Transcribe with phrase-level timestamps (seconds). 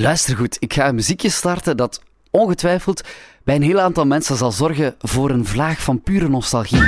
[0.00, 3.02] Luister goed, ik ga een muziekje starten dat ongetwijfeld
[3.44, 6.82] bij een heel aantal mensen zal zorgen voor een vlaag van pure nostalgie.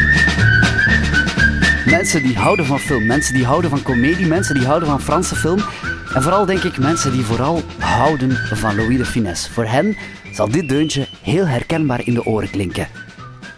[1.86, 5.36] Mensen die houden van film, mensen die houden van comedie, mensen die houden van Franse
[5.36, 5.58] film.
[6.14, 9.52] En vooral denk ik mensen die vooral houden van Louis de Finesse.
[9.52, 9.96] Voor hen
[10.32, 12.88] zal dit deuntje heel herkenbaar in de oren klinken.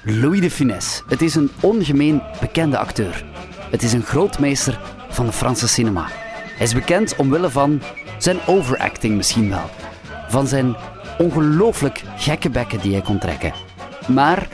[0.03, 1.03] Louis de Finesse.
[1.09, 3.25] Het is een ongemeen bekende acteur.
[3.71, 6.09] Het is een grootmeester van de Franse cinema.
[6.57, 7.83] Hij is bekend omwille van
[8.23, 9.71] zijn overacting misschien wel.
[10.29, 10.77] Van zijn
[11.19, 13.53] ongelooflijk gekke bekken die hij kon trekken.
[14.09, 14.49] Maar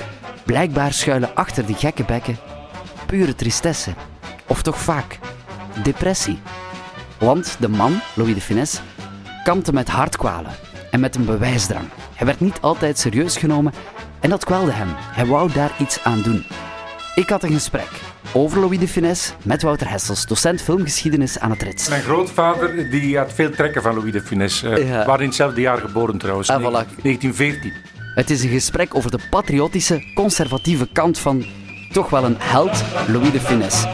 [0.45, 2.37] blijkbaar schuilen achter die gekke bekken
[3.07, 3.91] pure tristesse.
[4.47, 5.19] Of toch vaak
[5.83, 6.39] depressie.
[7.19, 8.81] Want de man, Louis de Finesse,
[9.45, 10.53] kampte met hartkwalen
[10.91, 11.89] en met een bewijsdrang.
[12.15, 13.73] Hij werd niet altijd serieus genomen
[14.21, 14.89] en dat kwelde hem.
[14.95, 16.45] Hij wou daar iets aan doen.
[17.15, 17.89] Ik had een gesprek
[18.33, 21.89] over Louis de Finesse met Wouter Hessels, docent filmgeschiedenis aan het Rits.
[21.89, 24.69] Mijn grootvader die had veel trekken van Louis de Finesse.
[24.81, 25.05] Uh, Ja.
[25.07, 26.49] Waren in hetzelfde jaar geboren trouwens.
[26.51, 26.63] Ah, voilà.
[27.03, 27.73] 1914.
[28.15, 31.45] Het is een gesprek over de patriotische, conservatieve kant van
[31.93, 33.89] toch wel een held, Louis de Finesse.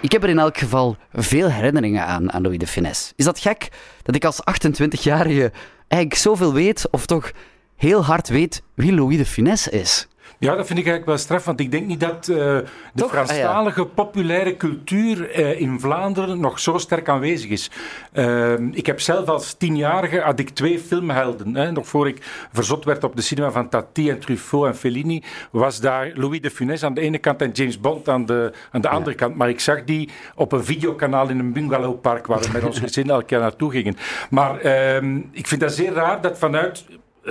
[0.00, 3.12] Ik heb er in elk geval veel herinneringen aan, aan Louis de Finesse.
[3.16, 3.68] Is dat gek
[4.02, 5.52] dat ik als 28-jarige
[5.88, 7.30] eigenlijk zoveel weet, of toch
[7.76, 10.08] heel hard weet wie Louis de Finesse is?
[10.40, 13.10] Ja, dat vind ik eigenlijk wel straf, want ik denk niet dat eh, de Toch?
[13.10, 17.70] Franstalige populaire cultuur eh, in Vlaanderen nog zo sterk aanwezig is.
[18.12, 21.54] Eh, ik heb zelf als tienjarige had ik twee filmhelden.
[21.54, 25.22] Hè, nog voor ik verzot werd op de cinema van Tati en Truffaut en Fellini,
[25.50, 28.80] was daar Louis de Funès aan de ene kant en James Bond aan de, aan
[28.80, 29.36] de andere kant.
[29.36, 33.10] Maar ik zag die op een videokanaal in een bungalowpark waar we met ons gezin
[33.10, 33.96] elk jaar naartoe gingen.
[34.30, 36.84] Maar ehm, ik vind dat zeer raar dat vanuit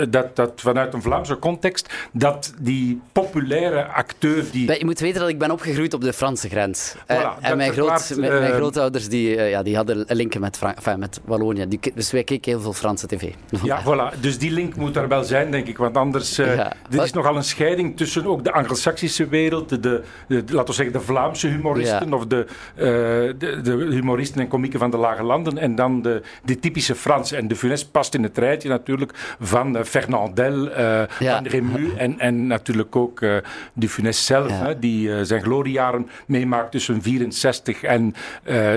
[0.09, 4.77] dat, dat vanuit een Vlaamse context, dat die populaire acteur die...
[4.79, 6.95] Je moet weten dat ik ben opgegroeid op de Franse grens.
[6.95, 10.41] Voilà, Eh, en mijn, groot, mijn, mijn eh, grootouders die, eh, ja, die hadden linken
[10.41, 11.67] met, enfin, met Wallonië.
[11.67, 13.31] Die, dus wij keken heel veel Franse tv.
[13.63, 14.19] Ja, voilà.
[14.19, 15.77] Dus die link moet er wel zijn, denk ik.
[15.77, 16.73] Want anders eh Ja.
[16.91, 20.73] er is nogal een scheiding tussen ook de Anglo-Saxische wereld, de, de, de- laten we
[20.73, 22.15] zeggen de Vlaamse humoristen, Ja.
[22.15, 22.45] of de,
[22.75, 22.85] eh,
[23.37, 27.35] de, de humoristen en komieken van de lage landen, en dan de, de typische Franse.
[27.35, 31.39] En de Funès past in het rijtje natuurlijk van eh, Fernandel, eh, Ja.
[31.43, 33.35] Remu en, en natuurlijk ook eh
[33.73, 34.55] de Funès zelf, Ja.
[34.65, 38.13] hè, die eh, zijn gloriejaren meemaakt tussen 64 en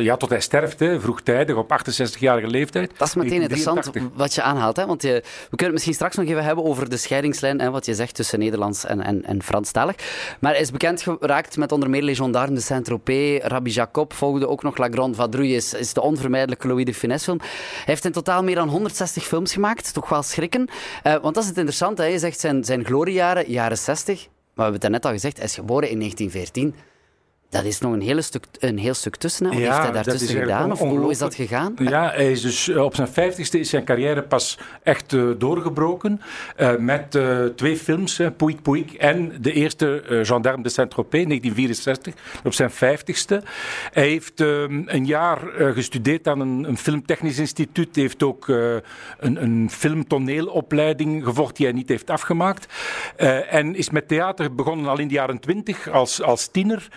[0.00, 2.93] ja, tot hij sterft, hè, vroegtijdig, op 68-jarige leeftijd.
[2.97, 4.19] Dat is meteen interessant 1983.
[4.19, 4.76] wat je aanhaalt.
[4.76, 4.87] Hè?
[4.87, 7.87] Want je, we kunnen het misschien straks nog even hebben over de scheidingslijn, hè, wat
[7.87, 9.97] je zegt tussen Nederlands en, en, en Franstalig.
[10.41, 14.49] Maar hij is bekend geraakt met onder meer Les Gendarmes de Saint-Tropez, Rabbi Jacob, volgde
[14.49, 17.38] ook nog La Grande Vadrouille, is, is de onvermijdelijke Louis de Funès film.
[17.41, 17.49] Hij
[17.84, 20.69] heeft in totaal meer dan 160 films gemaakt, toch wel schrikken.
[21.03, 22.09] Eh, want dat is het interessante, hè?
[22.09, 25.47] je zegt zijn, zijn gloriejaren, jaren 60, maar we hebben het daarnet al gezegd, hij
[25.47, 26.75] is geboren in 1914.
[27.50, 29.47] Dat is nog een, hele stuk, een heel stuk tussen.
[29.47, 29.53] Hè?
[29.53, 30.72] Wat Ja, heeft hij daartussen gedaan?
[30.72, 31.75] Of hoe is dat gegaan?
[31.77, 36.21] Ja, hij is dus eh, op zijn vijftigste is zijn carrière pas echt eh, doorgebroken.
[36.56, 37.19] eh, met
[37.56, 43.43] twee films, Pouic Pouic en de eerste Gendarme de Saint-Tropez, 1964, op zijn vijftigste.
[43.93, 45.38] Hij heeft ehm, een jaar
[45.75, 47.94] gestudeerd aan een, een filmtechnisch instituut.
[47.94, 52.72] Hij heeft ook een, een filmtoneelopleiding gevolgd die hij niet heeft afgemaakt.
[53.50, 56.88] En is met theater begonnen al in de jaren twintig als, als tiener,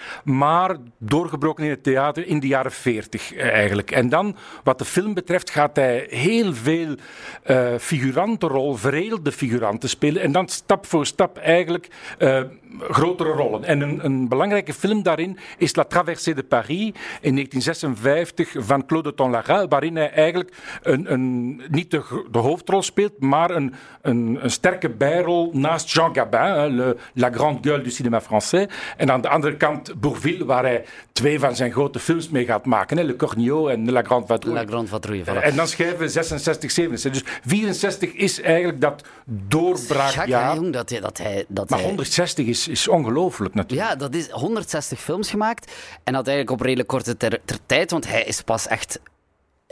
[0.44, 3.92] maar doorgebroken in het theater in de jaren veertig eh, eigenlijk.
[3.92, 6.96] En dan, wat de film betreft, gaat hij heel veel
[7.44, 10.22] eh figurantenrol, veredelde figuranten spelen.
[10.22, 11.88] En dan stap voor stap eigenlijk
[12.18, 12.42] eh,
[12.80, 13.64] grotere rollen.
[13.64, 16.92] En een, een belangrijke film daarin is La Traversée de Paris
[17.22, 22.02] in 1956 van Claude Tonlara, waarin hij eigenlijk een, een, niet de,
[22.32, 27.90] hoofdrol speelt, maar een, een, sterke bijrol naast Jean Gabin, le, La Grande Gueule du
[27.90, 28.70] cinéma français.
[28.98, 32.66] En aan de andere kant Bourville, waar hij twee van zijn grote films mee gaat
[32.66, 34.62] maken, hè, Le Cornio en La Grande Vadrouille.
[34.62, 35.44] La Grande Vadrouille, voilà.
[35.44, 37.24] En dan schrijven we 66, 67.
[37.24, 40.56] Dus 64 is eigenlijk dat doorbraakjaar.
[40.56, 41.00] jong, dat hij...
[41.00, 43.90] Dat hij, dat Maar hij 160 is, is ongelooflijk natuurlijk.
[43.90, 45.72] ja, dat is 160 films gemaakt.
[46.04, 49.00] En dat eigenlijk op redelijk korte ter, ter tijd, want hij is pas echt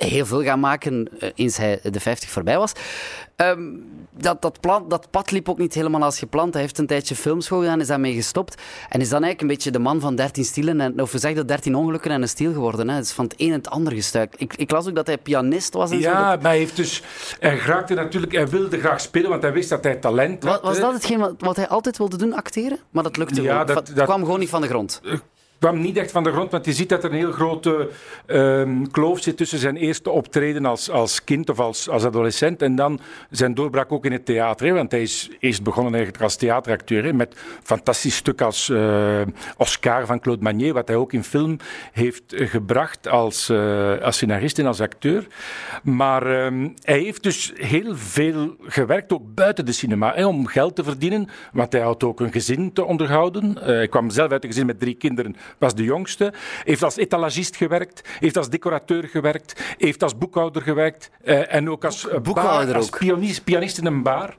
[0.08, 2.72] heel veel gaan maken eh, eens hij de 50 voorbij was.
[3.36, 3.62] Ehm,
[4.18, 6.54] dat, dat, plan, dat pad liep ook niet helemaal als gepland.
[6.54, 8.62] Hij heeft een tijdje filmschool gedaan, is daarmee gestopt.
[8.90, 11.48] En is dan eigenlijk een beetje de man van 13 stielen, en, of we zeggen
[11.48, 12.90] 13 ongelukken en een stiel geworden.
[12.90, 12.96] Hè.
[12.96, 14.42] Het is van het een en het ander gestuikt.
[14.42, 16.10] Ik, ik las ook dat hij pianist was en zo.
[16.10, 17.04] Ja, Dat- maar hij heeft dus...
[17.40, 18.32] Hij raakte natuurlijk...
[18.34, 20.62] Hij wilde graag spelen, want hij wist dat hij talent had.
[20.62, 20.82] Wa- was hè.
[20.84, 22.78] dat hetgeen wat, wat hij altijd wilde doen, acteren?
[22.92, 25.02] Maar dat lukte Ja, dat- kwam gewoon niet van de grond.
[25.62, 27.90] Kwam niet echt van de grond, want je ziet dat er een heel grote
[28.26, 32.76] ehm, kloof zit tussen zijn eerste optreden als, als kind of als, als adolescent en
[32.76, 33.00] dan
[33.30, 34.74] zijn doorbraak ook in het theater.
[34.74, 39.22] Want hij is eerst begonnen eigenlijk als theateracteur met fantastisch stuk als uh,
[39.58, 41.58] Oscar van Claude Magnier, wat hij ook in film
[41.92, 45.28] heeft gebracht als, uh, als scenarist en als acteur.
[45.84, 50.84] Maar um, hij heeft dus heel veel gewerkt, ook buiten de cinema, om geld te
[50.84, 53.58] verdienen, want hij had ook een gezin te onderhouden.
[53.58, 56.34] Uh, hij kwam zelf uit een gezin met drie kinderen, was de jongste.
[56.64, 61.86] Heeft als etalagist gewerkt, heeft als decorateur gewerkt, heeft als boekhouder gewerkt uh, en ook
[61.86, 64.36] als, boekhouder als pianist, pianist, in een bar,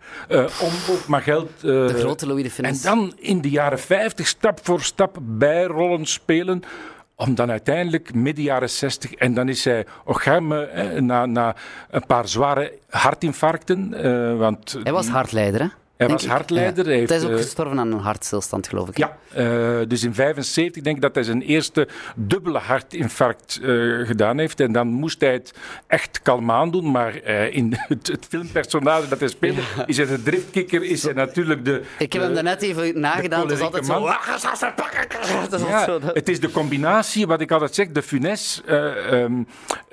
[0.60, 1.60] om ook maar geld...
[1.60, 2.84] de grote Louis de Funès.
[2.84, 6.62] En dan in de jaren 50 stap voor stap bijrollen spelen
[7.14, 11.56] om dan uiteindelijk midden jaren 60, en dan is hij Ocharme, na, na
[11.90, 14.06] een paar zware hartinfarcten.
[14.06, 15.66] Uh, want hij was hartleider, hè?
[16.02, 16.84] Hij was hartleider.
[16.84, 18.96] Hij, heeft, hij is ook gestorven aan een hartstilstand, geloof ik.
[18.96, 24.38] Ja, uh, dus in 75 denk ik dat hij zijn eerste dubbele hartinfarct uh, gedaan
[24.38, 24.60] heeft.
[24.60, 25.54] En dan moest hij het
[25.86, 26.90] echt kalm aandoen.
[26.90, 29.86] Maar uh, in het, het, filmpersonage dat hij speelde, ja.
[29.86, 31.82] is hij de driftkikker, is hij natuurlijk de...
[31.98, 34.06] Ik heb hem daarnet even nagedaan, het is altijd zo...
[35.68, 39.46] Ja, zo het is de combinatie, wat ik altijd zeg, de funès um,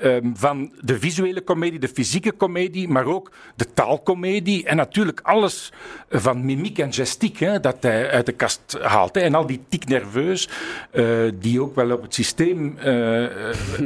[0.04, 5.72] um, van de visuele komedie, de fysieke komedie, maar ook de taalkomedie en natuurlijk alles
[6.10, 9.16] van mimiek en gestiek hè, dat hij uit de kast haalt.
[9.16, 9.22] Hè.
[9.22, 10.50] En al die tic nerveus,
[10.92, 13.24] uh, die ook wel op het systeem uh,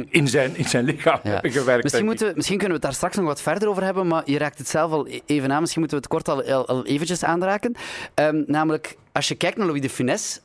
[0.08, 1.30] in, zijn, in zijn lichaam ja.
[1.30, 1.82] hebben gewerkt.
[1.82, 4.22] Misschien, moeten we, misschien kunnen we het daar straks nog wat verder over hebben, maar
[4.24, 5.60] je raakt het zelf al e- even aan.
[5.60, 7.74] Misschien moeten we het kort al, al, al eventjes aanraken.
[8.14, 10.40] Um, namelijk, als je kijkt naar Louis de Funès,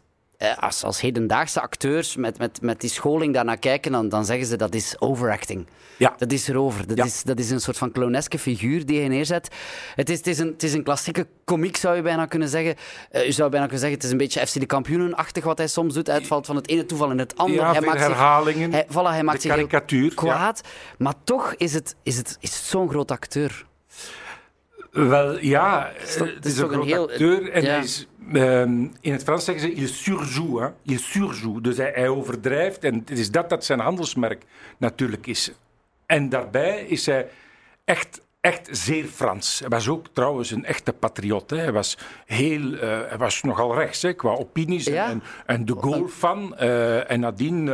[0.60, 4.56] als, als hedendaagse acteurs met, met, met die scholing daarnaar kijken, dan, dan zeggen ze
[4.58, 5.68] dat is overacting.
[5.98, 6.14] Ja.
[6.18, 6.88] Dat is erover.
[6.88, 7.04] Dat, Ja.
[7.04, 9.56] is, dat is een soort van clowneske figuur die je neerzet.
[9.96, 12.76] Het is, het is, een, het is een klassieke komiek, zou je bijna kunnen zeggen.
[13.12, 15.68] Eh, je zou bijna kunnen zeggen, het is een beetje FC de kampioenen-achtig wat hij
[15.68, 16.08] soms doet.
[16.08, 17.62] Hij valt van het ene toeval in het andere.
[17.62, 18.72] Ja, hij maakt zich, herhalingen.
[18.72, 20.04] hij, voilà, hij maakt zich karikatuur.
[20.10, 20.14] ja.
[20.16, 20.62] kwaad.
[20.98, 23.66] Maar toch is het, is het, is het zo'n groot acteur.
[24.92, 27.70] Wel, ja, toch- het is, een heel- acteur en ja.
[27.70, 28.08] hij is...
[28.34, 30.62] ehm, in het Frans zeggen ze, il surjoue.
[30.62, 30.68] Hè?
[30.84, 31.62] Il surjoue.
[31.62, 34.44] Dus hij, hij overdrijft en het is dat dat zijn handelsmerk
[34.78, 35.52] natuurlijk is.
[36.06, 37.28] En daarbij is hij
[37.86, 39.60] echt, echt zeer Frans.
[39.60, 41.50] Hij was ook trouwens een echte patriot.
[41.50, 41.58] Hè?
[41.58, 45.10] Hij, was heel, eh, hij was nogal rechts hè, qua opinies en- Ja.
[45.10, 46.56] en, en de Gaulle-fan.
[46.58, 47.70] eh, en nadien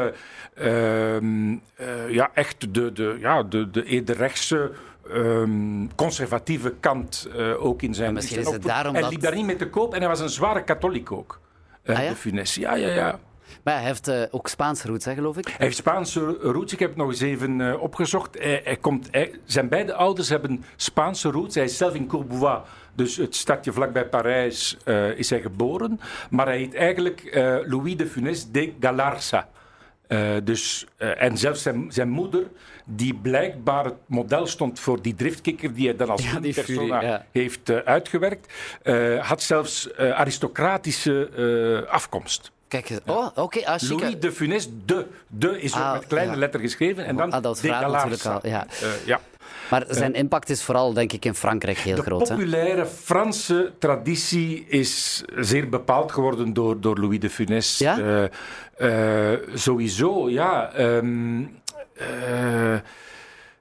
[0.53, 4.71] eh, ehm, eh, ja, echt de, de, ja, de, de eerder rechtse...
[5.09, 8.13] ehm, conservatieve kant eh, ook in zijn.
[8.13, 10.19] misschien is het daarom Hij dat- liep daar niet mee te koop en hij was
[10.19, 11.39] een zware katholiek ook.
[11.83, 12.09] eh, Ah, ja?
[12.09, 12.55] De Funès.
[12.55, 13.19] Ja, ja, ja.
[13.63, 15.47] Maar hij heeft eh, ook Spaanse roots, hè, geloof ik.
[15.47, 16.73] Hij heeft Spaanse roots.
[16.73, 18.37] Ik heb het nog eens even opgezocht.
[18.39, 21.55] Hij, hij komt, hij- zijn beide ouders hebben Spaanse roots.
[21.55, 22.61] Hij is zelf in Courbevoie,
[22.93, 24.77] dus het stadje vlakbij Parijs,
[25.15, 25.99] is hij geboren.
[26.29, 27.29] Maar hij heet eigenlijk
[27.67, 29.49] Louis de Funès de Galarza.
[30.07, 32.43] Eh, dus, eh, en zelfs zijn, zijn moeder,
[32.85, 37.69] die blijkbaar het model stond voor die driftkikker die hij dan als Ja, persona heeft
[37.69, 38.53] eh, uitgewerkt,
[39.19, 42.51] had zelfs aristocratische afkomst.
[42.67, 43.81] Kijk, oh, oké, ah.
[43.81, 45.05] Louis de Funès, de.
[45.27, 47.05] De is ook Ah, met kleine letter geschreven.
[47.05, 48.39] En dan Ah, dat de Galarza.
[48.43, 48.67] ja.
[49.05, 49.19] Ja.
[49.69, 52.29] Maar zijn impact is vooral, denk ik, in Frankrijk heel De groot.
[52.29, 52.35] Hè?
[52.35, 57.77] populaire Franse traditie is zeer bepaald geworden door, door Louis de Funès.
[57.77, 57.99] Ja?
[58.77, 60.71] Eh, eh, sowieso, ja.
[60.73, 61.43] ehm,
[61.93, 62.75] eh,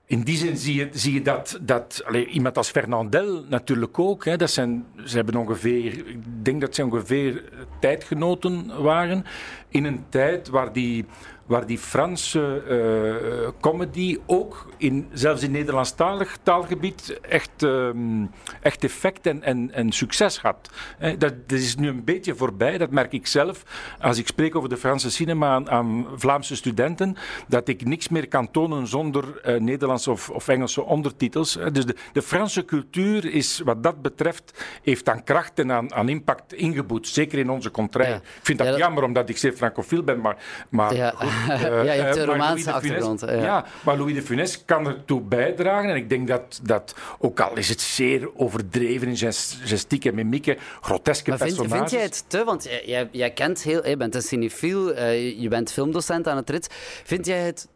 [0.07, 4.25] in die zin zie je, zie je dat, dat iemand als Fernandel natuurlijk ook.
[4.25, 7.43] Hè, dat zijn, ze hebben ongeveer, ik denk dat ze ongeveer
[7.81, 9.25] tijdgenoten waren.
[9.69, 11.05] In een tijd waar die,
[11.47, 18.25] waar die Franse eh, comedy ook, in, zelfs in Nederlandstalig taalgebied, echt, ehm,
[18.61, 20.71] echt effect en, en, en succes had.
[20.99, 23.63] Hè, dat, dat is nu een beetje voorbij, dat merk ik zelf.
[24.01, 27.17] Als ik spreek over de Franse cinema aan, aan Vlaamse studenten,
[27.49, 31.59] dat ik niks meer kan tonen zonder eh, Nederlandse of, of Engelse ondertitels.
[31.73, 36.09] Dus de, de Franse cultuur is, wat dat betreft, heeft aan kracht en aan, aan
[36.09, 37.09] impact ingeboet.
[37.09, 38.09] Zeker in onze contrée.
[38.09, 38.15] Ja.
[38.15, 40.37] Ik vind dat Ja, dat- jammer, omdat ik zeer francofiel ben, maar...
[40.69, 41.11] maar Ja.
[41.17, 43.33] goed, Ja, je hebt de eh, maar Romaanse achtergrond, ja.
[43.33, 43.65] Ja.
[43.85, 45.91] maar Louis de Funès kan ertoe bijdragen.
[45.91, 50.15] En ik denk dat, dat ook al is het zeer overdreven in ges- gestiek en
[50.15, 51.79] mimieken, groteske Maar vind, personages...
[51.79, 52.69] vind jij het te, want
[53.11, 56.69] jij, kent heel, je bent een cinefiel, eh, je bent filmdocent aan het RIT.
[57.05, 57.69] Vind jij het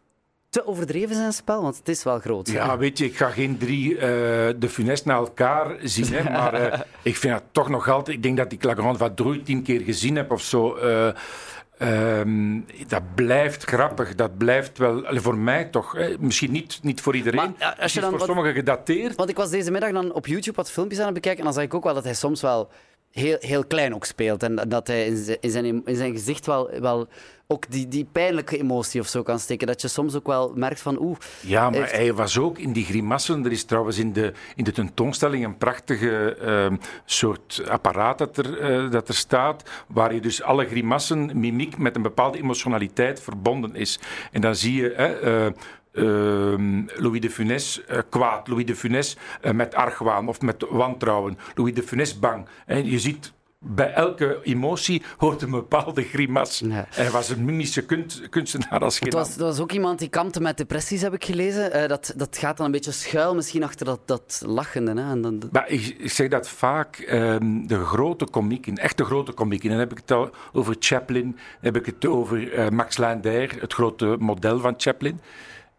[0.49, 1.61] te overdreven zijn spel?
[1.61, 2.47] Want het is wel groot.
[2.47, 2.53] hè?
[2.53, 3.99] Ja, weet je, ik ga geen drie eh,
[4.57, 6.79] de funest naar elkaar zien, hè, maar eh,
[7.11, 8.17] ik vind het toch nog altijd...
[8.17, 10.75] Ik denk dat ik La Grande Vadrouille tien keer gezien heb of zo.
[10.75, 11.07] eh,
[11.79, 15.03] ehm, dat blijft grappig, dat blijft wel...
[15.07, 17.55] voor mij toch, hè, misschien niet, niet voor iedereen.
[17.59, 19.15] Maar, als je dan voor sommigen gedateerd.
[19.15, 21.53] Want ik was deze middag dan op YouTube wat filmpjes aan het bekijken en dan
[21.53, 22.69] zag ik ook wel dat hij soms wel
[23.11, 24.43] heel, heel klein ook speelt.
[24.43, 27.07] En dat hij in zijn, in zijn, in zijn gezicht wel, wel
[27.51, 29.67] ook die, die pijnlijke emotie of zo kan steken.
[29.67, 31.17] Dat je soms ook wel merkt van oeh.
[31.41, 33.45] Ja, maar hij was ook in die grimassen.
[33.45, 36.37] Er is trouwens in de, in de tentoonstelling een prachtige
[36.71, 41.77] uh, soort apparaat dat er, uh, dat er staat, waar je dus alle grimassen, mimiek
[41.77, 43.99] met een bepaalde emotionaliteit verbonden is.
[44.31, 45.21] En dan zie je.
[45.23, 51.37] Uh, Louis de Funès uh, kwaad, Louis de Funès uh, met argwaan of met wantrouwen,
[51.55, 52.47] Louis de Funès bang.
[52.65, 56.61] En je ziet bij elke emotie hoort een bepaalde grimas.
[56.65, 56.85] Ja.
[56.89, 60.41] Hij was een mimische kunst, kunstenaar als geen was, dat was ook iemand die kampte
[60.41, 61.77] met depressies, heb ik gelezen.
[61.77, 65.01] Uh, dat, dat gaat dan een beetje schuil misschien achter dat, dat lachende.
[65.01, 65.09] Hè?
[65.09, 69.69] En dan, maar ik, ik, zeg dat vaak, um, de grote komieken, echte grote komieken,
[69.69, 73.51] dan heb ik het al over Chaplin, dan heb ik het over uh, Max Landais,
[73.59, 75.19] het grote model van Chaplin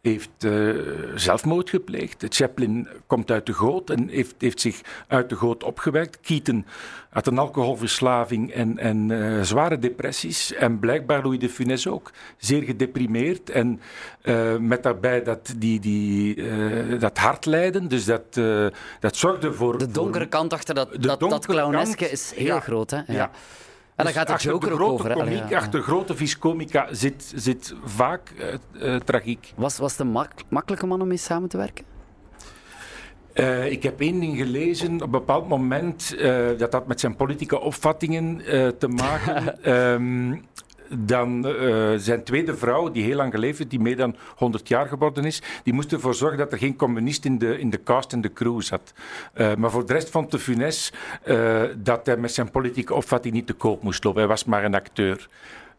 [0.03, 0.75] heeft uh,
[1.15, 2.25] zelfmoord gepleegd.
[2.29, 6.21] Chaplin komt uit de goot en heeft, heeft zich uit de goot opgewerkt.
[6.21, 6.67] Keaton
[7.11, 10.53] had een alcoholverslaving en, en uh, zware depressies.
[10.53, 12.11] En blijkbaar Louis de Funès ook.
[12.37, 13.51] Zeer gedeprimeerd.
[13.51, 13.81] En
[14.23, 16.43] uh, met daarbij dat, die, die,
[16.99, 17.89] dat hartlijden.
[17.89, 18.35] Dus dat,
[19.01, 19.79] dat zorgde voor...
[19.79, 22.91] De donkere voor, kant achter dat, dat, dat clowneske is heel ja, groot.
[22.91, 22.97] Hè?
[22.97, 23.05] ja.
[23.07, 23.31] ja.
[24.07, 25.13] En dan gaat de Joker de grote over.
[25.13, 25.59] Komiek, ja.
[25.59, 29.53] Achter grote viscomica zit, zit vaak uh, uh, tragiek.
[29.57, 31.85] Was, was het een mak makkelijke man om mee samen te werken?
[33.35, 36.17] Uh, ik heb één ding gelezen op een bepaald moment,
[36.59, 38.37] dat had met zijn politieke opvattingen
[38.79, 39.71] te maken.
[39.73, 40.45] um,
[40.99, 44.87] dan uh, zijn tweede vrouw, die heel lang geleefd heeft, die meer dan 100 jaar
[44.87, 48.13] geworden is, die moest ervoor zorgen dat er geen communist in de, in de cast
[48.13, 48.93] en de crew zat.
[49.35, 50.93] Uh, maar voor de rest vond de Funès
[51.27, 54.21] uh, dat hij met zijn politieke opvatting niet te koop moest lopen.
[54.21, 55.29] Hij was maar een acteur.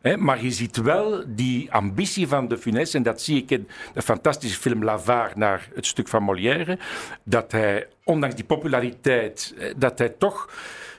[0.01, 3.67] He, maar je ziet wel die ambitie van de Funès, en dat zie ik in
[3.93, 6.77] de fantastische film L'Avare naar het stuk van Molière,
[7.23, 10.49] dat hij, ondanks die populariteit, dat hij toch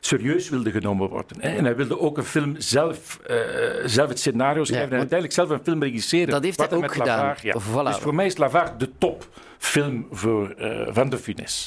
[0.00, 1.40] serieus wilde genomen worden.
[1.40, 1.56] Hè.
[1.56, 3.36] En hij wilde ook een film zelf, uh,
[3.84, 6.28] zelf het scenario schrijven ja, en uiteindelijk zelf een film regisseren.
[6.28, 7.34] Dat heeft hij ook gedaan.
[7.42, 7.54] Ja.
[7.60, 7.84] voilà.
[7.84, 9.28] Dus voor mij is Lavare de top
[9.62, 11.18] film voor, uh, van de.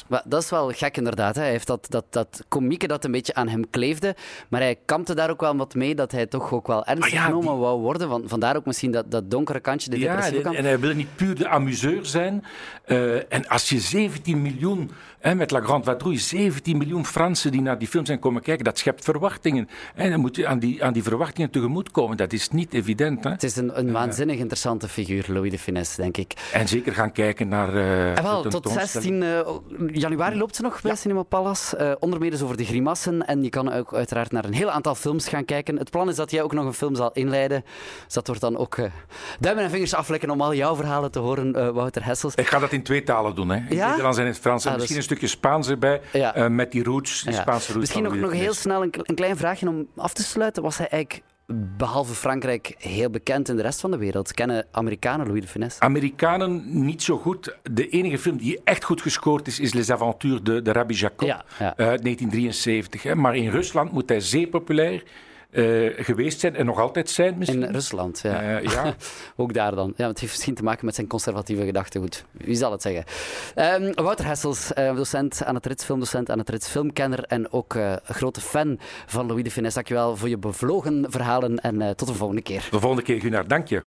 [0.06, 1.34] Maar dat is wel gek inderdaad.
[1.34, 1.42] Hè.
[1.42, 4.14] Hij heeft dat, dat, dat komieke dat een beetje aan hem kleefde,
[4.48, 7.24] maar hij kampte daar ook wel wat mee dat hij toch ook wel ernstig ja,
[7.24, 7.60] genomen die...
[7.60, 8.08] wou worden.
[8.08, 10.56] Van, vandaar ook misschien dat, dat donkere kantje, de ja, depressieve kant.
[10.56, 12.44] en hij wilde niet puur de amuseur zijn.
[12.86, 17.60] Uh, en als je 17 miljoen, hè, met La Grande Vadrouille, 17 miljoen Fransen die
[17.60, 19.68] naar die film zijn komen kijken, dat schept verwachtingen.
[19.94, 22.16] En dan moet je aan die, aan die verwachtingen tegemoetkomen.
[22.16, 23.24] Dat is niet evident.
[23.24, 23.30] Hè.
[23.30, 26.32] Het is een, een waanzinnig interessante figuur, Louis de Funès, denk ik.
[26.52, 27.74] En zeker gaan kijken naar...
[27.74, 29.40] Uh, en wel, tot 16 uh,
[29.92, 30.96] januari loopt ze nog bij ja.
[30.96, 31.78] Cinema Palace.
[31.80, 33.26] Uh, onder meer dus over de grimassen.
[33.26, 35.78] En je kan ook uiteraard naar een heel aantal films gaan kijken.
[35.78, 37.64] Het plan is dat jij ook nog een film zal inleiden.
[38.04, 38.86] Dus dat wordt dan ook uh,
[39.40, 42.34] duimen en vingers aflekken om al jouw verhalen te horen, Wouter Hessels.
[42.34, 43.48] Ik ga dat in twee talen doen.
[43.48, 43.56] Hè.
[43.56, 43.78] In ja?
[43.78, 44.64] het Nederlands en in het Frans.
[44.64, 45.06] En ah, misschien dus...
[45.06, 46.00] een stukje Spaans erbij.
[46.12, 46.48] Ja.
[46.48, 47.80] met die roots, die Spaanse roots.
[47.80, 50.62] Misschien nog, nog heel snel een, een klein vraagje om af te sluiten.
[50.62, 54.32] Was hij eigenlijk behalve Frankrijk heel bekend in de rest van de wereld?
[54.32, 55.76] Kennen Amerikanen Louis de Funès?
[55.78, 57.56] Amerikanen niet zo goed.
[57.72, 61.28] De enige film die echt goed gescoord is, is Les Aventures de, de Rabbi Jacob
[61.28, 61.66] ja, ja.
[61.66, 63.02] uit 1973.
[63.02, 63.14] Hè.
[63.14, 65.02] Maar in Rusland moet hij zeer populair
[65.96, 67.62] geweest zijn en nog altijd zijn misschien.
[67.62, 68.60] In Rusland, ja.
[68.60, 68.94] Uh, ja.
[69.36, 69.92] Ook daar dan.
[69.96, 72.24] Ja, het heeft misschien te maken met zijn conservatieve gedachtegoed.
[72.30, 73.04] Wie zal het zeggen?
[73.82, 77.76] Um, Wouter Hessels, uh, docent aan het Rits, filmdocent aan het Rits, filmkenner en ook
[78.04, 79.74] grote fan van Louis de Funès.
[79.74, 82.68] Dankjewel voor je bevlogen verhalen en tot de volgende keer.
[82.70, 83.48] De volgende keer, Gunnar.
[83.48, 83.84] Dank je.